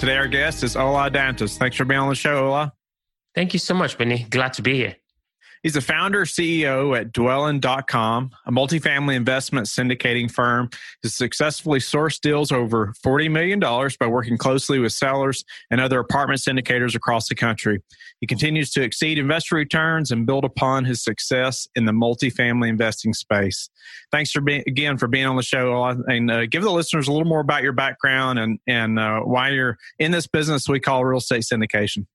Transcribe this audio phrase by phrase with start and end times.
[0.00, 1.58] Today, our guest is Ola Dantis.
[1.58, 2.72] Thanks for being on the show, Ola.
[3.34, 4.26] Thank you so much, Benny.
[4.30, 4.96] Glad to be here.
[5.62, 10.70] He's the founder CEO at Dwellynn.com, a multifamily investment syndicating firm.
[11.02, 16.40] He's successfully sourced deals over $40 million by working closely with sellers and other apartment
[16.40, 17.82] syndicators across the country.
[18.20, 23.12] He continues to exceed investor returns and build upon his success in the multifamily investing
[23.12, 23.68] space.
[24.10, 27.12] Thanks for being, again for being on the show and uh, give the listeners a
[27.12, 31.04] little more about your background and, and uh, why you're in this business we call
[31.04, 32.06] real estate syndication.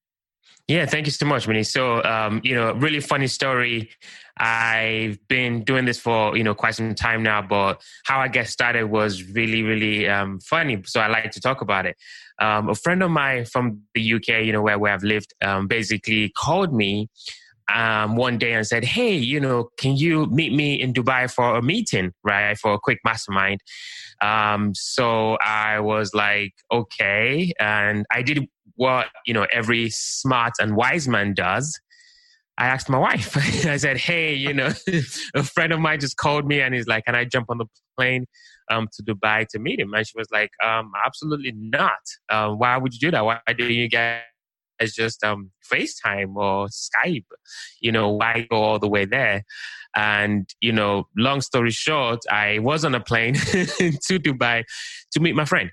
[0.68, 1.64] Yeah, thank you so much, Minnie.
[1.64, 3.92] So, um, you know, really funny story.
[4.38, 8.48] I've been doing this for you know quite some time now, but how I get
[8.48, 10.82] started was really, really um, funny.
[10.86, 11.96] So I like to talk about it.
[12.42, 15.68] Um, a friend of mine from the UK, you know, where where I've lived, um,
[15.68, 17.10] basically called me
[17.74, 21.56] um, one day and said, "Hey, you know, can you meet me in Dubai for
[21.56, 23.62] a meeting, right, for a quick mastermind?"
[24.22, 30.76] Um, so I was like, "Okay," and I did what you know every smart and
[30.76, 31.80] wise man does.
[32.58, 33.36] I asked my wife.
[33.66, 34.72] I said, "Hey, you know,
[35.36, 37.66] a friend of mine just called me and he's like, can I jump on the
[37.98, 38.26] plane
[38.72, 42.00] um, to Dubai to meet him?" And she was like, um, "Absolutely not.
[42.30, 43.26] Uh, why would you do that?
[43.26, 44.22] Why do you guys
[44.94, 47.26] just um, FaceTime or Skype?
[47.82, 49.44] You know, why go all the way there?"
[49.98, 54.64] And you know, long story short, I was on a plane to Dubai
[55.12, 55.72] to meet my friend,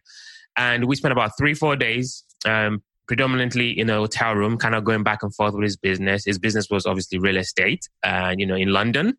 [0.56, 4.84] and we spent about three, four days um, predominantly in a hotel room, kind of
[4.84, 6.24] going back and forth with his business.
[6.24, 9.18] His business was obviously real estate, and uh, you know, in London,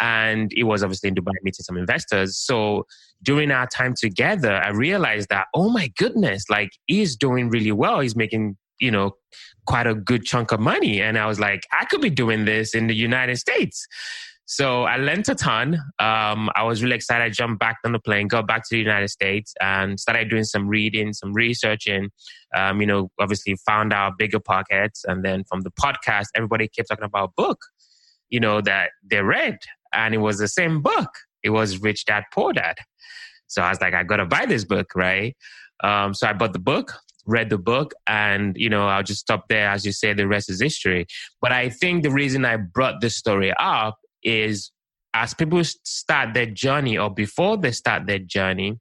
[0.00, 2.38] and he was obviously in Dubai meeting some investors.
[2.38, 2.86] So
[3.22, 8.00] during our time together, I realized that oh my goodness, like he's doing really well.
[8.00, 9.16] He's making you know
[9.66, 12.74] quite a good chunk of money, and I was like, I could be doing this
[12.74, 13.86] in the United States.
[14.50, 15.74] So I learned a ton.
[15.98, 17.22] Um, I was really excited.
[17.22, 20.44] I jumped back on the plane, got back to the United States, and started doing
[20.44, 22.08] some reading, some researching.
[22.56, 27.04] Um, you know, obviously found out BiggerPockets, and then from the podcast, everybody kept talking
[27.04, 27.58] about a book.
[28.30, 29.58] You know that they read,
[29.92, 31.10] and it was the same book.
[31.42, 32.76] It was Rich Dad Poor Dad.
[33.48, 35.36] So I was like, I gotta buy this book, right?
[35.84, 36.94] Um, so I bought the book,
[37.26, 39.68] read the book, and you know, I'll just stop there.
[39.68, 41.06] As you say, the rest is history.
[41.42, 44.72] But I think the reason I brought this story up is
[45.14, 48.78] as people start their journey or before they start their journey,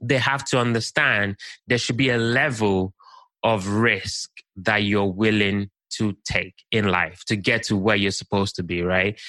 [0.00, 2.94] they have to understand there should be a level
[3.42, 8.56] of risk that you're willing to take in life to get to where you're supposed
[8.56, 9.20] to be, right?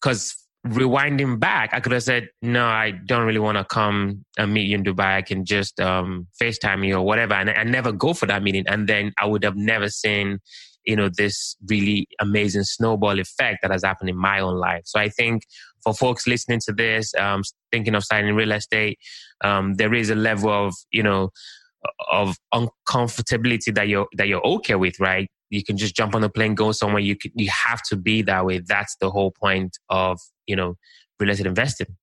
[0.00, 0.36] Because
[0.66, 4.68] rewinding back, I could have said, no, I don't really want to come and meet
[4.68, 5.16] you in Dubai.
[5.16, 7.34] I can just um, FaceTime you or whatever.
[7.34, 8.64] And I never go for that meeting.
[8.66, 10.40] And then I would have never seen
[10.84, 14.82] you know this really amazing snowball effect that has happened in my own life.
[14.84, 15.42] So i think
[15.82, 17.42] for folks listening to this um,
[17.72, 18.98] thinking of starting real estate
[19.42, 21.30] um, there is a level of you know
[22.10, 25.30] of uncomfortability that you're that you're okay with right?
[25.50, 27.00] You can just jump on the plane go somewhere.
[27.00, 28.58] You can, you have to be that way.
[28.58, 30.76] That's the whole point of you know
[31.18, 31.96] real estate investing.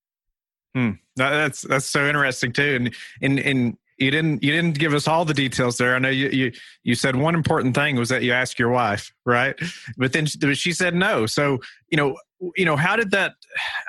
[0.75, 0.91] Hmm.
[1.15, 2.75] that's that's so interesting too.
[2.75, 5.95] And in in you didn't you didn't give us all the details there.
[5.95, 6.51] I know you you
[6.83, 9.55] you said one important thing was that you asked your wife, right?
[9.97, 11.25] But then she, said no.
[11.25, 11.59] So
[11.89, 12.15] you know
[12.55, 13.33] you know how did that?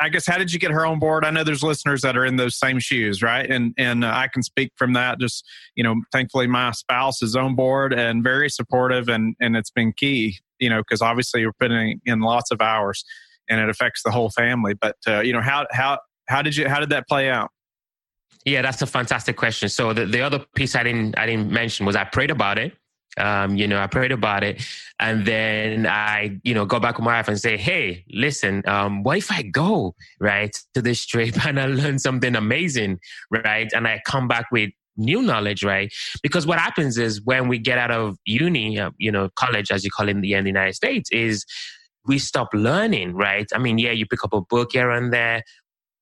[0.01, 1.25] I guess how did you get her on board?
[1.25, 3.49] I know there's listeners that are in those same shoes, right?
[3.49, 5.21] And and uh, I can speak from that.
[5.21, 9.71] Just you know, thankfully my spouse is on board and very supportive, and and it's
[9.71, 10.39] been key.
[10.59, 13.05] You know, because obviously you're putting in lots of hours,
[13.49, 14.75] and it affects the whole family.
[14.75, 15.99] But uh, you know how how
[16.29, 17.51] how did you how did that play out?
[18.49, 19.69] Yeah, that's a fantastic question.
[19.69, 22.73] So the, the other piece I didn't I didn't mention was I prayed about it.
[23.19, 24.63] Um, you know, I prayed about it,
[25.01, 29.03] and then I, you know, go back with my wife and say, "Hey, listen, um,
[29.03, 33.01] what if I go right to this trip and I learn something amazing,
[33.31, 33.69] right?
[33.75, 35.93] And I come back with new knowledge, right?
[36.23, 39.85] Because what happens is when we get out of uni, uh, you know, college, as
[39.85, 41.45] you call it in the, in the United States, is
[42.07, 43.47] we stop learning, right?
[43.55, 45.43] I mean, yeah, you pick up a book here and there,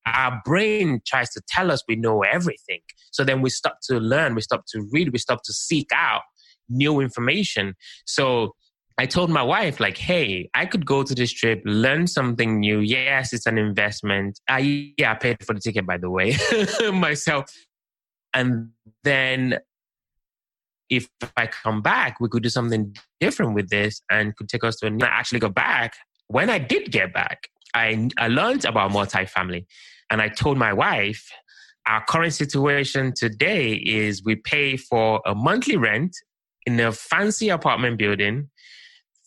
[0.07, 2.81] our brain tries to tell us we know everything.
[3.11, 6.23] So then we stop to learn, we stop to read, we stop to seek out
[6.69, 7.75] new information.
[8.07, 8.55] So
[8.99, 12.79] I told my wife, like, hey, I could go to this trip, learn something new.
[12.79, 14.41] Yes, it's an investment.
[14.49, 16.37] I, yeah, I paid for the ticket, by the way,
[16.93, 17.51] myself.
[18.33, 18.71] And
[19.05, 19.59] then
[20.89, 24.77] if I come back, we could do something different with this and could take us
[24.77, 24.91] to a.
[24.91, 25.95] I actually got back.
[26.29, 29.67] When I did get back, I, I learned about multifamily
[30.11, 31.31] and I told my wife,
[31.87, 36.17] our current situation today is we pay for a monthly rent
[36.67, 38.51] in a fancy apartment building.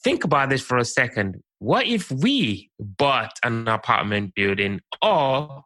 [0.03, 1.41] Think about this for a second.
[1.59, 5.63] What if we bought an apartment building or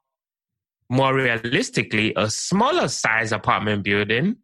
[0.89, 4.37] more realistically, a smaller size apartment building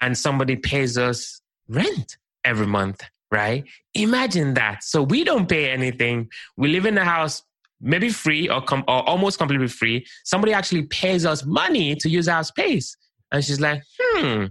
[0.00, 3.64] and somebody pays us rent every month, right?
[3.94, 4.82] Imagine that.
[4.82, 6.28] So we don't pay anything.
[6.56, 7.42] We live in the house
[7.80, 10.06] maybe free or, com- or almost completely free.
[10.24, 12.96] Somebody actually pays us money to use our space.
[13.32, 14.46] And she's like, hmm,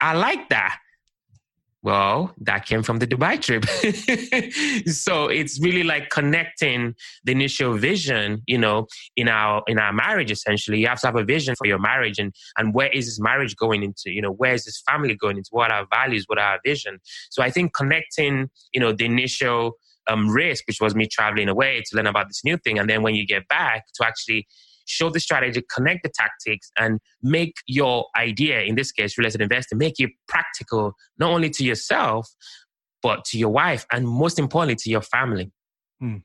[0.00, 0.78] I like that.
[1.80, 3.64] Well, that came from the Dubai trip.
[4.92, 10.32] so it's really like connecting the initial vision, you know, in our in our marriage
[10.32, 10.80] essentially.
[10.80, 13.54] You have to have a vision for your marriage and and where is this marriage
[13.54, 14.10] going into?
[14.10, 15.50] You know, where is this family going into?
[15.52, 16.24] What are our values?
[16.26, 16.98] What are our vision?
[17.30, 19.74] So I think connecting, you know, the initial
[20.08, 23.02] um, risk, which was me traveling away to learn about this new thing, and then
[23.02, 24.46] when you get back to actually
[24.86, 29.42] show the strategy, connect the tactics, and make your idea, in this case, real estate
[29.42, 32.28] investing, make it practical, not only to yourself,
[33.02, 35.52] but to your wife, and most importantly, to your family.
[36.00, 36.16] Hmm.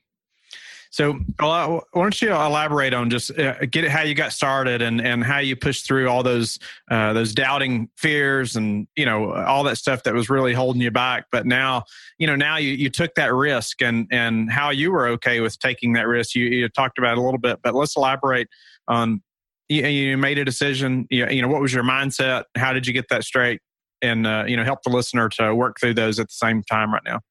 [0.93, 5.23] So, why don't you elaborate on just uh, get how you got started and and
[5.23, 6.59] how you pushed through all those
[6.91, 10.91] uh, those doubting fears and you know all that stuff that was really holding you
[10.91, 11.25] back.
[11.31, 11.85] But now,
[12.19, 15.57] you know, now you, you took that risk and and how you were okay with
[15.57, 16.35] taking that risk.
[16.35, 18.47] You, you talked about a little bit, but let's elaborate
[18.87, 19.23] on.
[19.69, 21.07] You, you made a decision.
[21.09, 22.43] You, you know, what was your mindset?
[22.55, 23.61] How did you get that straight?
[24.03, 26.93] And uh, you know, help the listener to work through those at the same time
[26.93, 27.21] right now.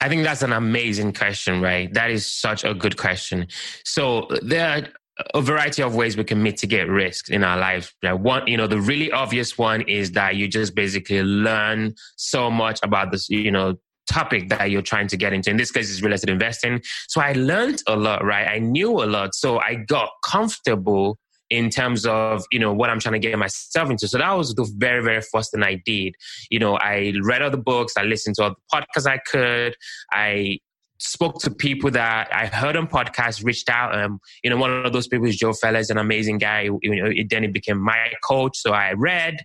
[0.00, 1.92] I think that's an amazing question, right?
[1.92, 3.48] That is such a good question.
[3.84, 4.88] So there are
[5.34, 7.58] a variety of ways we can mitigate risks in our.
[7.58, 8.12] Right?
[8.12, 12.78] One, you know, the really obvious one is that you just basically learn so much
[12.82, 13.74] about this, you know,
[14.08, 15.50] topic that you're trying to get into.
[15.50, 16.80] In this case, it's real estate investing.
[17.08, 18.48] So I learned a lot, right?
[18.48, 19.34] I knew a lot.
[19.34, 21.18] So I got comfortable
[21.50, 24.08] in terms of you know what I'm trying to get myself into.
[24.08, 26.14] So that was the very very first thing I did.
[26.50, 29.74] You know, I read all the books, I listened to all the podcasts I could,
[30.12, 30.58] I
[30.98, 33.96] spoke to people that I heard on podcasts, reached out.
[33.96, 36.62] Um, you know, one of those people is Joe Fairless, an amazing guy.
[36.62, 38.58] You know, then he became my coach.
[38.58, 39.38] So I read,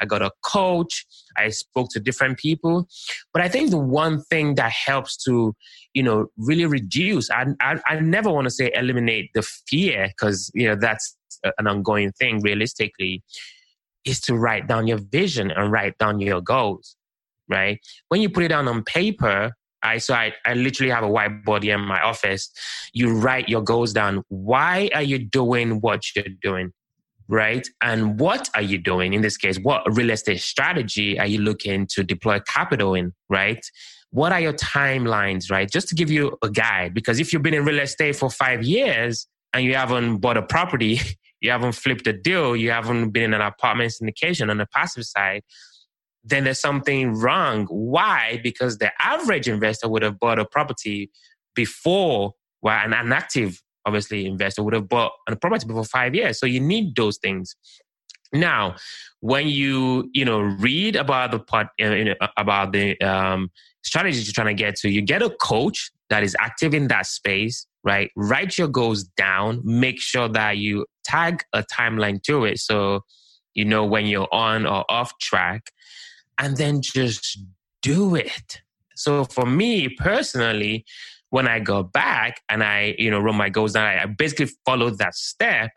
[0.00, 1.06] I got a coach,
[1.36, 2.88] I spoke to different people.
[3.32, 5.54] But I think the one thing that helps to,
[5.92, 10.50] you know, really reduce, I, I, I never want to say eliminate the fear because,
[10.54, 11.16] you know, that's
[11.58, 13.22] an ongoing thing realistically
[14.04, 16.96] is to write down your vision and write down your goals
[17.48, 19.52] right when you put it down on paper
[19.84, 22.50] I so I, I literally have a whiteboard here in my office.
[22.92, 24.24] You write your goals down.
[24.28, 26.72] Why are you doing what you're doing?
[27.28, 27.66] Right?
[27.82, 29.14] And what are you doing?
[29.14, 33.12] In this case, what real estate strategy are you looking to deploy capital in?
[33.28, 33.64] Right?
[34.10, 35.50] What are your timelines?
[35.50, 35.70] Right?
[35.70, 38.62] Just to give you a guide, because if you've been in real estate for five
[38.62, 41.00] years and you haven't bought a property,
[41.44, 45.04] you haven't flipped a deal, you haven't been in an apartment syndication on the passive
[45.04, 45.42] side,
[46.24, 47.66] then there's something wrong.
[47.66, 48.40] Why?
[48.42, 51.10] Because the average investor would have bought a property
[51.54, 52.32] before,
[52.62, 56.40] well, an, active, obviously, investor would have bought a property before five years.
[56.40, 57.54] So you need those things.
[58.32, 58.76] Now,
[59.20, 63.50] when you you know read about the part uh, you know, about the um,
[63.82, 67.06] strategies you're trying to get to, you get a coach that is active in that
[67.06, 68.10] space right?
[68.16, 69.60] Write your goals down.
[69.62, 73.00] Make sure that you tag a timeline to it so
[73.54, 75.70] you know when you're on or off track,
[76.38, 77.38] and then just
[77.82, 78.60] do it.
[78.96, 80.84] So for me personally,
[81.30, 84.98] when I go back and I, you know, wrote my goals down, I basically followed
[84.98, 85.70] that step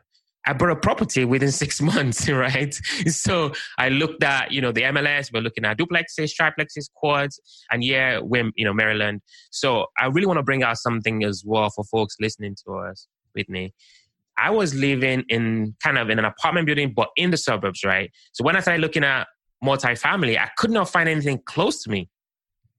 [0.47, 2.73] I bought a property within six months, right?
[3.07, 7.83] So I looked at, you know, the MLS, we're looking at duplexes, triplexes, quads, and
[7.83, 9.21] yeah, we're, you know, Maryland.
[9.51, 13.07] So I really want to bring out something as well for folks listening to us,
[13.35, 13.73] Whitney.
[14.37, 18.11] I was living in kind of in an apartment building, but in the suburbs, right?
[18.33, 19.27] So when I started looking at
[19.63, 22.09] multifamily, I could not find anything close to me.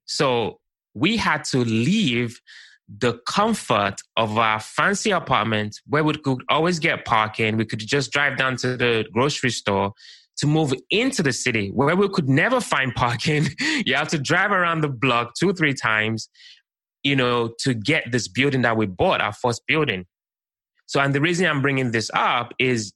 [0.07, 0.61] So
[0.95, 2.41] we had to leave
[2.89, 7.57] the comfort of our fancy apartment where we could always get parking.
[7.57, 9.93] We could just drive down to the grocery store
[10.39, 13.49] to move into the city where we could never find parking.
[13.85, 16.31] you have to drive around the block two, three times,
[17.03, 20.07] you know, to get this building that we bought, our first building.
[20.89, 22.93] So, and the reason I'm bringing this up is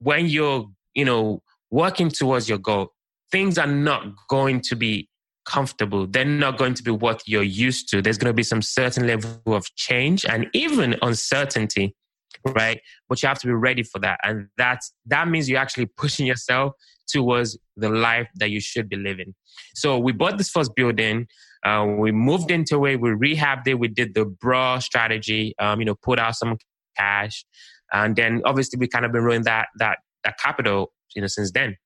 [0.00, 2.92] when you're, you know, working towards your goal,
[3.32, 5.08] things are not going to be
[5.46, 6.06] comfortable.
[6.06, 8.02] They're not going to be what you're used to.
[8.02, 11.96] There's going to be some certain level of change and even uncertainty,
[12.44, 12.80] right?
[13.08, 14.20] But you have to be ready for that.
[14.22, 16.74] And that's, that means you're actually pushing yourself
[17.08, 19.34] towards the life that you should be living.
[19.74, 21.28] So we bought this first building.
[21.64, 23.00] Uh, we moved into it.
[23.00, 23.74] We rehabbed it.
[23.74, 25.54] We did the BRRRR strategy.
[25.58, 26.58] Um, you know, put out some
[27.00, 27.44] cash,
[27.92, 30.92] and then obviously we kind of been running that that that capital.
[31.14, 31.76] You know, since then.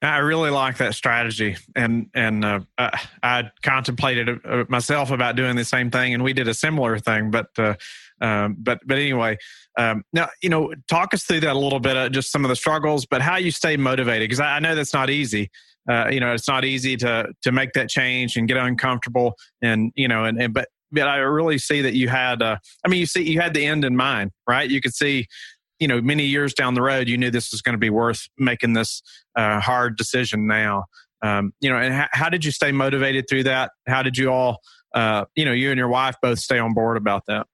[0.00, 2.60] I really like that strategy, and and uh,
[3.20, 7.32] I contemplated uh, myself about doing the same thing, and we did a similar thing.
[7.32, 7.74] But uh,
[8.20, 9.38] um, but but anyway,
[9.76, 12.48] um, now you know, talk us through that a little bit, uh, just some of
[12.48, 15.50] the struggles, but how you stay motivated because I, I, know that's not easy.
[15.90, 19.90] Uh, you know, it's not easy to to make that change and get uncomfortable, and
[19.96, 22.42] you know, and, and but but I really see that you had.
[22.42, 24.68] Uh, I mean, you see, you had the end in mind, right?
[24.68, 25.26] You could see
[25.78, 28.28] you know many years down the road you knew this was going to be worth
[28.38, 29.02] making this
[29.36, 30.84] uh, hard decision now.
[31.22, 33.72] Um, you know and ha- how did you stay motivated through that?
[33.86, 34.58] How did you all
[34.94, 37.46] uh, you know you and your wife both stay on board about that?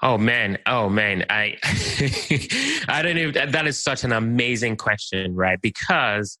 [0.00, 0.58] Oh man.
[0.66, 1.24] Oh man.
[1.30, 1.56] I
[2.88, 5.60] i don't even that is such an amazing question right?
[5.60, 6.38] Because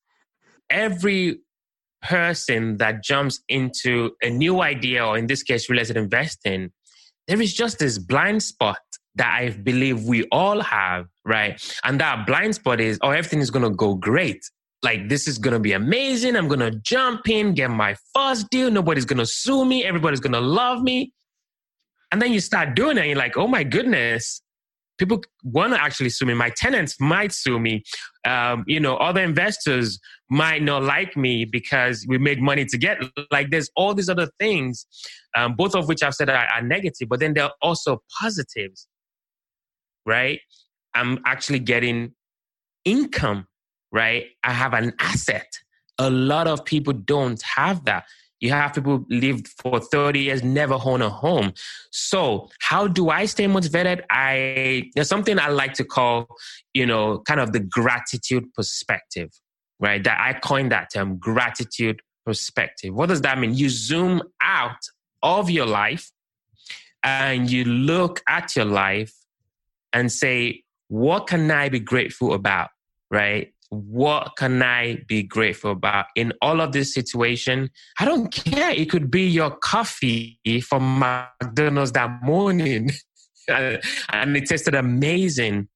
[0.68, 1.40] every
[2.02, 6.70] person that jumps into a new idea or in this case real estate investing
[7.28, 8.78] there is just this blind spot
[9.14, 11.60] that I believe we all have, right?
[11.84, 14.42] And that blind spot is, oh, everything is going to go great.
[14.82, 16.34] Like, this is going to be amazing.
[16.34, 18.70] I'm going to jump in, get my first deal.
[18.70, 19.84] Nobody's going to sue me.
[19.84, 21.12] Everybody's going to love me.
[22.10, 23.00] And then you start doing it.
[23.00, 24.42] And you're like, oh my goodness,
[25.02, 26.34] people want to actually sue me.
[26.34, 27.82] My tenants might sue me.
[28.26, 29.98] Um, you know, other investors
[30.30, 33.10] might not like me because we made money together.
[33.30, 34.86] Like there's all these other things,
[35.36, 38.86] um, both of which I've said are, are negative, but then there are also positives
[40.06, 40.40] right?
[40.94, 42.12] I'm actually getting
[42.84, 43.46] income,
[43.90, 44.26] right?
[44.44, 45.46] I have an asset.
[45.98, 48.04] A lot of people don't have that.
[48.42, 51.52] You have people lived for 30 years, never own a home.
[51.92, 54.04] So how do I stay motivated?
[54.10, 56.26] I there's something I like to call,
[56.74, 59.30] you know, kind of the gratitude perspective,
[59.78, 60.02] right?
[60.02, 62.92] That I coined that term, gratitude perspective.
[62.92, 63.54] What does that mean?
[63.54, 64.88] You zoom out
[65.22, 66.10] of your life
[67.04, 69.14] and you look at your life
[69.92, 72.70] and say, what can I be grateful about?
[73.08, 73.51] Right?
[73.72, 77.70] What can I be grateful about in all of this situation?
[77.98, 78.68] I don't care.
[78.68, 80.38] It could be your coffee
[80.68, 82.90] from McDonald's that morning
[83.48, 85.68] and it tasted amazing.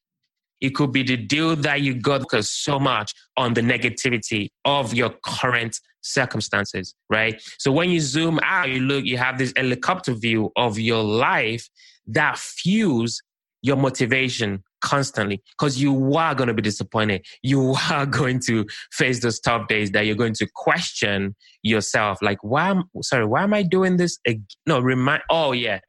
[0.61, 4.93] It could be the deal that you got because so much on the negativity of
[4.93, 7.41] your current circumstances, right?
[7.59, 11.67] So when you zoom out, you look, you have this helicopter view of your life
[12.09, 13.23] that fuels
[13.62, 17.26] your motivation constantly because you are going to be disappointed.
[17.43, 22.23] You are going to face those tough days that you're going to question yourself.
[22.23, 24.19] Like, why am, sorry, why am I doing this?
[24.66, 25.81] No, remind, oh yeah,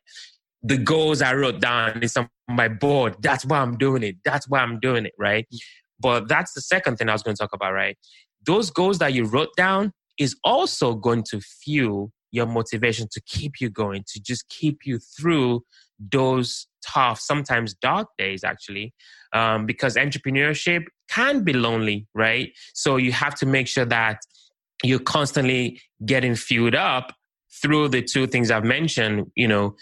[0.64, 3.16] the goals I wrote down is on my board.
[3.22, 4.16] That's why I'm doing it.
[4.26, 5.14] That's why I'm doing it.
[5.20, 5.46] Right.
[5.54, 5.58] Mm.
[6.00, 7.98] But that's the second thing I was going to talk about, right?
[8.46, 13.54] Those goals that you wrote down is also going to fuel your motivation to keep
[13.62, 15.64] you going, to just keep you through
[16.00, 18.94] those tough, sometimes dark days, actually,
[19.34, 22.52] um, because entrepreneurship can be lonely, right?
[22.74, 24.20] So you have to make sure that
[24.84, 27.14] you're constantly getting fueled up
[27.62, 29.76] through the two things I've mentioned, you know,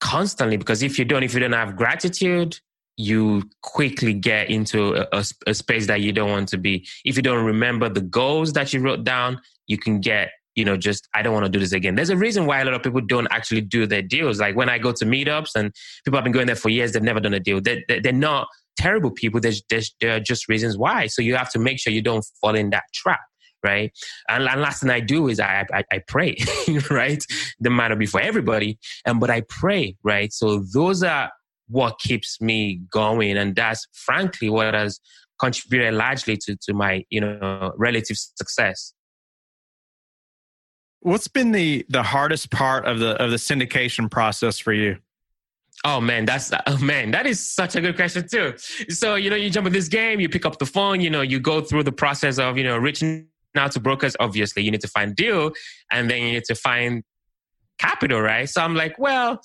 [0.00, 0.56] constantly.
[0.56, 2.58] Because if you don't, if you don't have gratitude,
[2.96, 6.86] you quickly get into a, a, a space that you don't want to be.
[7.04, 10.76] If you don't remember the goals that you wrote down, you can get you know,
[10.76, 11.94] just I don't want to do this again.
[11.94, 14.40] There's a reason why a lot of people don't actually do their deals.
[14.40, 15.72] Like when I go to meetups and
[16.04, 17.60] people have been going there for years, they've never done a deal.
[17.60, 19.40] They're, they're not terrible people.
[19.40, 21.06] There's, there's, there are just reasons why.
[21.06, 23.20] So you have to make sure you don't fall in that trap.
[23.62, 23.92] Right.
[24.28, 26.36] And, and last thing I do is I, I, I pray,
[26.90, 27.24] right?
[27.60, 28.78] The matter be for everybody.
[29.06, 30.30] And, but I pray, right?
[30.34, 31.30] So those are
[31.68, 33.38] what keeps me going.
[33.38, 35.00] And that's frankly what has
[35.40, 38.92] contributed largely to, to my, you know, relative success.
[41.04, 44.96] What's been the the hardest part of the of the syndication process for you?
[45.84, 48.54] Oh man, that's oh man, that is such a good question too.
[48.88, 51.20] So you know, you jump in this game, you pick up the phone, you know,
[51.20, 54.16] you go through the process of you know reaching out to brokers.
[54.18, 55.52] Obviously, you need to find deal,
[55.92, 57.02] and then you need to find
[57.78, 58.48] capital, right?
[58.48, 59.42] So I'm like, well,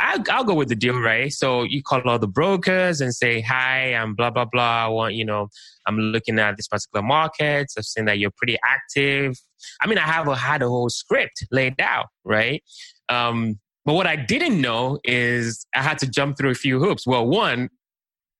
[0.00, 1.32] I'll, I'll, go with the deal, right?
[1.32, 4.84] So you call all the brokers and say, hi, I'm blah, blah, blah.
[4.84, 5.48] I want, you know,
[5.86, 7.72] I'm looking at this particular market.
[7.76, 9.36] I've seen that you're pretty active.
[9.80, 12.62] I mean, I have a, had a whole script laid out, right?
[13.08, 17.06] Um, but what I didn't know is I had to jump through a few hoops.
[17.06, 17.70] Well, one,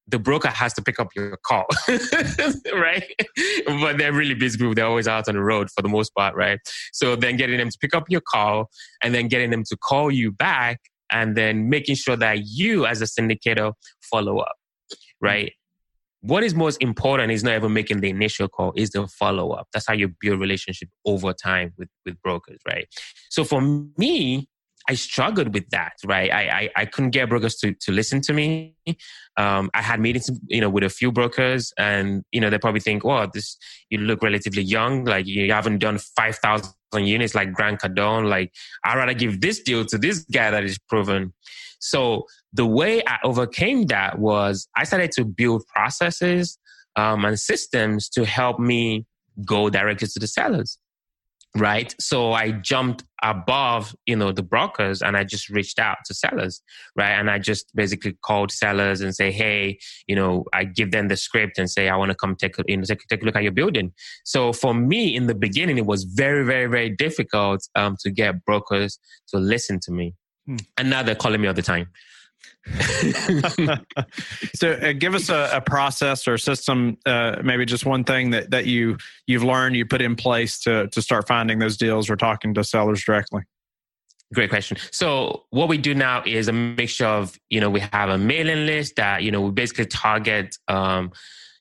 [0.07, 1.67] the broker has to pick up your call,
[2.75, 3.05] right?
[3.67, 4.75] But they're really busy people.
[4.75, 6.59] They're always out on the road for the most part, right?
[6.93, 8.71] So then getting them to pick up your call
[9.03, 13.01] and then getting them to call you back and then making sure that you as
[13.01, 13.73] a syndicator
[14.11, 14.57] follow up,
[15.21, 15.53] right?
[16.21, 19.87] what is most important is not even making the initial call is the follow-up that's
[19.87, 22.89] how you build relationship over time with with brokers right
[23.31, 23.61] so for
[23.97, 24.49] me
[24.91, 26.33] I struggled with that, right?
[26.33, 28.75] I, I, I, couldn't get brokers to, to listen to me.
[29.37, 32.81] Um, I had meetings, you know, with a few brokers and, you know, they probably
[32.81, 33.59] think, well, this,
[33.91, 35.05] you look relatively young.
[35.05, 38.29] Like you haven't done 5,000 units like Grant Cardone.
[38.29, 38.53] Like
[38.85, 41.33] I'd rather give this deal to this guy that is proven.
[41.81, 46.59] So the way I overcame that was I started to build processes
[46.97, 49.07] um, and systems to help me
[49.45, 50.79] go directly to the sellers
[51.57, 51.95] right?
[52.01, 56.63] So i jumped above you know the brokers and i just reached out to sellers
[56.95, 57.13] right?
[57.13, 61.17] And i just basically called sellers and say hey you know i give them the
[61.17, 63.37] script and say i want to come take a, you know take, take a look
[63.37, 63.93] at your building.
[64.25, 68.45] So for me in the beginning it was very very very difficult um, to get
[68.45, 70.15] brokers to listen to me.
[70.47, 70.57] Hmm.
[70.79, 71.89] and now they're calling me all the time
[74.55, 78.31] so uh, give us a, a, process or a system uh, maybe just one thing
[78.31, 82.11] that, that you you've learned you put in place to to start finding those deals
[82.11, 83.43] or talking to sellers directly.
[84.35, 84.77] Great question.
[84.93, 88.67] So what we do now is a mixture of you know we have a mailing
[88.67, 91.13] list that you know we basically target um,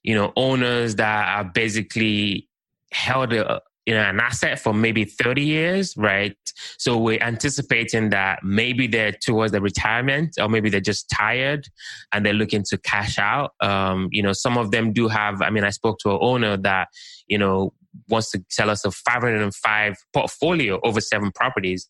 [0.03, 2.50] you know owners that are basically
[2.91, 6.36] held uh, you know, an asset for maybe 30 years, right?
[6.77, 11.70] So we're anticipating that maybe they're towards the retirement or maybe they're just tired
[12.12, 13.53] and they're looking to cash out.
[13.62, 16.58] Um, you know, some of them do have, I mean, I spoke to an owner
[16.58, 16.89] that,
[17.27, 17.72] you know,
[18.10, 21.89] wants to sell us a 505 portfolio over seven properties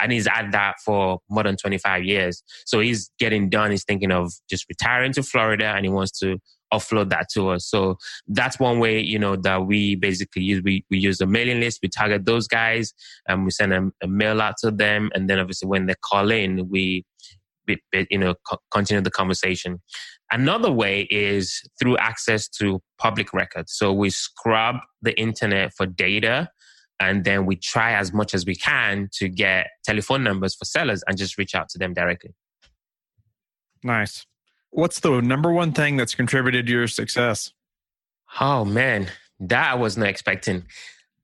[0.00, 2.44] and he's at that for more than 25 years.
[2.66, 3.72] So he's getting done.
[3.72, 6.38] He's thinking of just retiring to Florida and he wants to
[6.72, 7.66] offload that to us.
[7.66, 10.62] So that's one way, you know, that we basically use.
[10.64, 11.80] We, we use a mailing list.
[11.82, 12.92] We target those guys
[13.28, 15.10] and we send a, a mail out to them.
[15.14, 17.04] And then obviously when they call in, we,
[17.66, 19.80] you know, co- continue the conversation.
[20.30, 23.72] Another way is through access to public records.
[23.74, 26.48] So we scrub the internet for data
[27.00, 31.02] and then we try as much as we can to get telephone numbers for sellers
[31.06, 32.30] and just reach out to them directly.
[33.82, 34.24] Nice.
[34.72, 37.52] What's the number one thing that's contributed to your success?
[38.40, 39.08] Oh man,
[39.40, 40.64] that I was not expecting.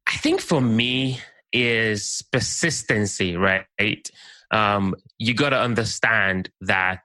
[0.06, 3.64] I think for me is persistency, right?
[4.50, 7.00] Um, you got to understand that,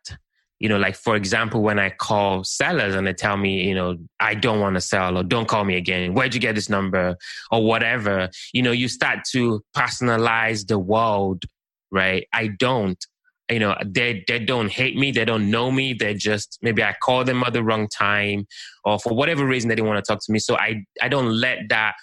[0.60, 3.96] you know, like for example, when I call sellers and they tell me, you know,
[4.20, 7.16] I don't want to sell or don't call me again, where'd you get this number
[7.52, 11.46] or whatever, you know, you start to personalize the world,
[11.90, 12.28] right?
[12.34, 13.02] I don't
[13.50, 16.94] you know they they don't hate me they don't know me they just maybe i
[17.02, 18.46] call them at the wrong time
[18.86, 20.40] or for whatever reason they didn't want to talk to me.
[20.40, 21.96] So i i don't let that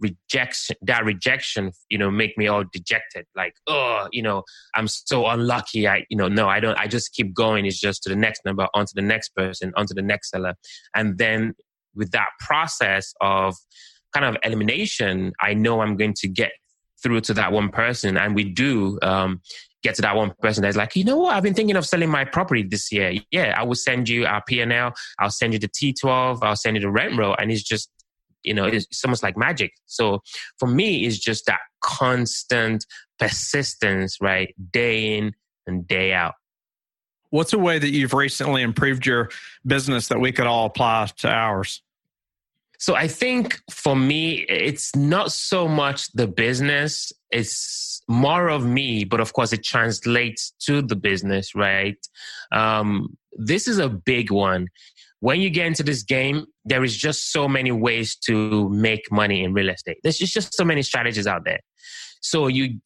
[0.00, 3.24] rejection that rejection you know make me all dejected.
[3.36, 4.42] Like oh you know
[4.74, 5.86] i'm so unlucky.
[5.86, 7.66] I you know no i don't i just keep going.
[7.66, 10.54] It's just to the next number onto the next person onto the next seller.
[10.96, 11.54] And then
[11.94, 13.54] with that process of
[14.12, 16.52] kind of elimination i know i'm going to get
[17.04, 19.40] through to that one person and we do um,
[19.84, 22.10] get to that one person that's like, you know what, I've been thinking of selling
[22.10, 23.12] my property this year.
[23.30, 24.94] Yeah, I will send you our P&L.
[25.20, 26.38] I'll send you the T12.
[26.42, 27.36] I'll send you the rent roll.
[27.38, 27.90] And it's just,
[28.42, 29.72] you know, it's, it's almost like magic.
[29.84, 30.22] So
[30.58, 32.86] for me, it's just that constant
[33.18, 34.54] persistence, right?
[34.72, 35.34] Day in
[35.66, 36.34] and day out.
[37.28, 39.28] What's a way that you've recently improved your
[39.66, 41.82] business that we could all apply to ours?
[42.84, 49.04] So I think for me, it's not so much the business, it's more of me,
[49.04, 51.96] but of course it translates to the business, right?
[52.52, 54.68] Um, this is a big one.
[55.20, 59.42] When you get into this game, there is just so many ways to make money
[59.44, 59.96] in real estate.
[60.02, 61.60] There's just, just so many strategies out there.
[62.20, 62.80] So you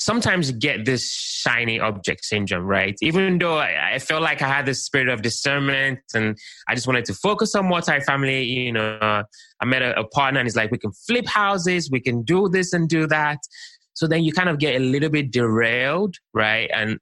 [0.00, 2.96] sometimes get this shiny object syndrome, right?
[3.02, 6.86] Even though I, I felt like I had this spirit of discernment and I just
[6.86, 9.22] wanted to focus on multifamily, you know,
[9.60, 12.48] I met a, a partner and he's like, we can flip houses, we can do
[12.48, 13.38] this and do that.
[13.92, 16.70] So then you kind of get a little bit derailed, right?
[16.74, 16.98] And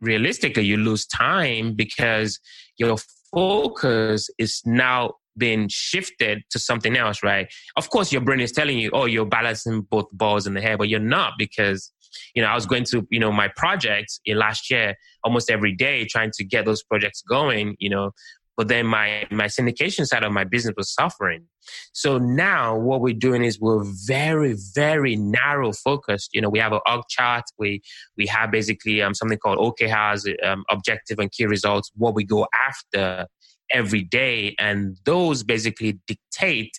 [0.00, 2.40] realistically, you lose time because
[2.78, 2.96] your
[3.32, 7.52] focus is now been shifted to something else, right?
[7.76, 10.78] Of course, your brain is telling you, oh, you're balancing both balls in the head,
[10.78, 11.92] but you're not because,
[12.34, 15.74] you know, I was going to, you know, my projects in last year almost every
[15.74, 18.12] day trying to get those projects going, you know,
[18.56, 21.46] but then my my syndication side of my business was suffering.
[21.92, 26.30] So now what we're doing is we're very very narrow focused.
[26.34, 27.44] You know, we have an org chart.
[27.58, 27.80] We
[28.16, 31.90] we have basically um, something called OKRs, um, objective and key results.
[31.96, 33.26] What we go after
[33.72, 34.54] every day.
[34.58, 36.78] And those basically dictate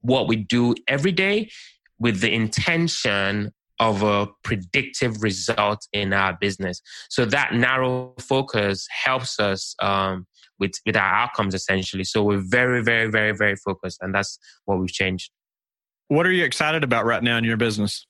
[0.00, 1.50] what we do every day
[1.98, 6.80] with the intention of a predictive result in our business.
[7.08, 10.26] So that narrow focus helps us um,
[10.58, 12.04] with with our outcomes essentially.
[12.04, 15.30] So we're very, very, very, very focused, and that's what we've changed.
[16.08, 18.06] What are you excited about right now in your business?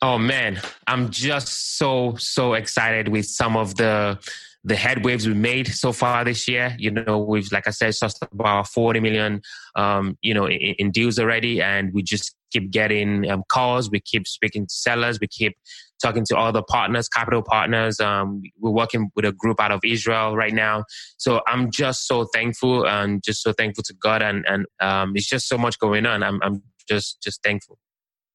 [0.00, 4.18] Oh man, I'm just so so excited with some of the
[4.64, 6.76] the headwaves we made so far this year.
[6.78, 9.42] You know, we've like I said, just about 40 million,
[9.74, 13.90] um, you know, in, in, deals already, and we just keep getting um, calls.
[13.90, 15.18] We keep speaking to sellers.
[15.18, 15.56] We keep
[16.00, 17.98] talking to other partners, capital partners.
[17.98, 20.84] Um, we're working with a group out of Israel right now.
[21.16, 25.28] So I'm just so thankful and just so thankful to God, and and um, it's
[25.28, 26.22] just so much going on.
[26.22, 27.78] I'm I'm just just thankful.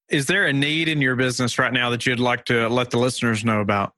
[0.10, 2.98] Is there a need in your business right now that you'd like to let the
[2.98, 3.94] listeners know about?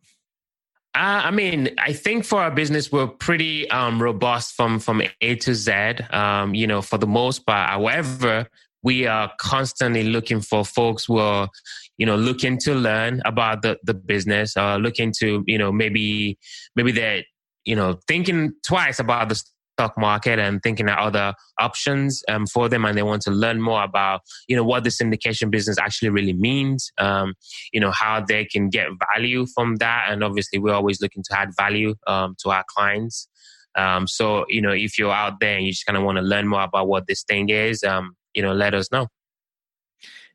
[0.96, 5.36] Uh, I mean, I think for our business, we're pretty um, robust from from A
[5.36, 5.72] to Z.
[6.12, 7.70] Um, you know, for the most part.
[7.70, 8.48] However,
[8.82, 11.50] we are constantly looking for folks who are,
[11.98, 16.40] you know, looking to learn about the the business, uh, looking to, you know, maybe
[16.76, 17.24] maybe they're,
[17.66, 19.42] you know, thinking twice about the
[19.80, 23.62] stock market and thinking at other options um, for them and they want to learn
[23.62, 27.34] more about you know what the syndication business actually really means um,
[27.72, 31.40] you know how they can get value from that and obviously we're always looking to
[31.40, 33.30] add value um, to our clients
[33.76, 36.22] um, so you know if you're out there and you just kind of want to
[36.22, 39.08] learn more about what this thing is um, you know let us know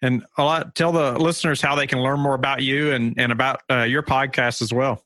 [0.00, 3.30] and a lot tell the listeners how they can learn more about you and, and
[3.30, 5.04] about uh, your podcast as well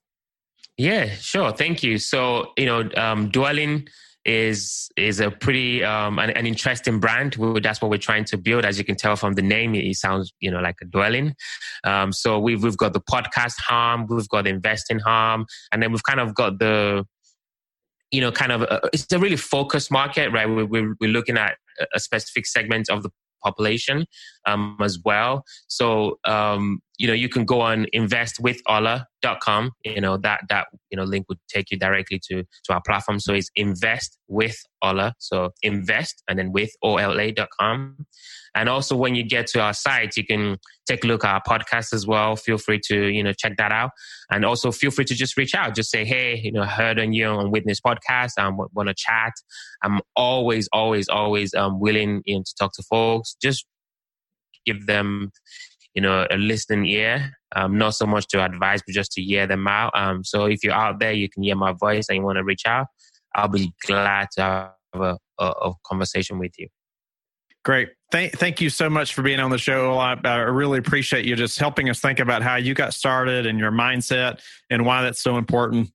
[0.80, 1.50] yeah, sure.
[1.50, 1.98] Thank you.
[1.98, 3.88] So, you know, um, Dwellynn
[4.28, 7.36] is is a pretty um, an, an, interesting brand.
[7.62, 8.66] That's what we're trying to build.
[8.66, 11.34] As you can tell from the name, it sounds you know like a dwelling.
[11.82, 15.92] Um, so we've we've got the podcast harm, we've got the investing harm, and then
[15.92, 17.06] we've kind of got the
[18.10, 20.48] you know kind of a, uh, it's a really focused market, right?
[20.48, 21.56] We're, we're, we're looking at
[21.94, 23.10] a specific segment of the
[23.42, 24.04] population
[24.46, 25.44] um, as well.
[25.68, 29.72] So um, you know you can go on investwithola.com.
[29.84, 33.20] You know that that you know link would take you directly to to our platform.
[33.20, 35.14] So it's invest with Ola.
[35.18, 38.06] So invest and then with ola.com.
[38.54, 40.56] And also when you get to our site, you can
[40.86, 42.36] take a look at our podcast as well.
[42.36, 43.90] Feel free to, you know, check that out.
[44.30, 45.74] And also feel free to just reach out.
[45.74, 48.32] Just say, hey, you know, heard on you on Whitney's Podcast.
[48.38, 49.32] I want to chat.
[49.82, 53.36] I'm always, always, always um, willing you know, to talk to folks.
[53.40, 53.66] Just
[54.66, 55.30] give them,
[55.98, 57.36] you know, a listening ear.
[57.56, 59.90] Um, not so much to advise, but just to hear them out.
[59.96, 62.44] Um, so if you're out there, you can hear my voice and you want to
[62.44, 62.86] reach out.
[63.34, 66.68] I'll be glad to have a, a, a conversation with you.
[67.64, 67.88] Great.
[68.12, 69.98] Thank, thank you so much for being on the show.
[69.98, 73.58] I, I, really appreciate you just helping us think about how you got started and
[73.58, 74.38] your mindset
[74.70, 75.90] and why that's so important.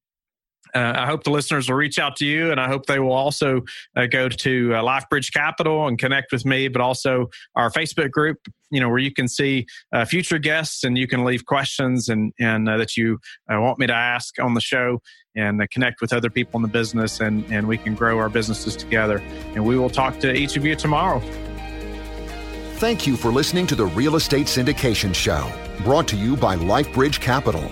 [0.75, 3.13] Uh, I hope the listeners will reach out to you, and I hope they will
[3.13, 3.61] also
[3.95, 8.37] uh, go to uh, LifeBridge Capital and connect with me, but also our Facebook group.
[8.71, 12.33] You know where you can see uh, future guests and you can leave questions and
[12.39, 14.99] and uh, that you want me to ask on the show
[15.35, 18.75] and connect with other people in the business, and and we can grow our businesses
[18.75, 19.21] together.
[19.53, 21.21] And we will talk to each of you tomorrow.
[22.77, 25.49] Thank you for listening to the Real Estate Syndication Show,
[25.83, 27.71] brought to you by LifeBridge Capital.